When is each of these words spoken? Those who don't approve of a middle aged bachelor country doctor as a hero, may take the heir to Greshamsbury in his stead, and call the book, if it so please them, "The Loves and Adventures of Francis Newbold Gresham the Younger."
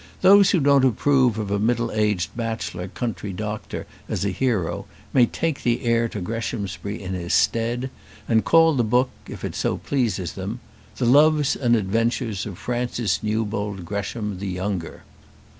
Those 0.21 0.49
who 0.49 0.59
don't 0.59 0.83
approve 0.83 1.37
of 1.37 1.51
a 1.51 1.59
middle 1.59 1.91
aged 1.91 2.35
bachelor 2.35 2.87
country 2.87 3.31
doctor 3.33 3.85
as 4.09 4.25
a 4.25 4.31
hero, 4.31 4.87
may 5.13 5.27
take 5.27 5.61
the 5.61 5.83
heir 5.85 6.07
to 6.09 6.19
Greshamsbury 6.19 6.99
in 6.99 7.13
his 7.13 7.35
stead, 7.35 7.91
and 8.27 8.43
call 8.43 8.73
the 8.73 8.83
book, 8.83 9.11
if 9.27 9.45
it 9.45 9.53
so 9.53 9.77
please 9.77 10.15
them, 10.31 10.59
"The 10.97 11.05
Loves 11.05 11.55
and 11.55 11.75
Adventures 11.75 12.47
of 12.47 12.57
Francis 12.57 13.21
Newbold 13.21 13.85
Gresham 13.85 14.39
the 14.39 14.47
Younger." 14.49 15.03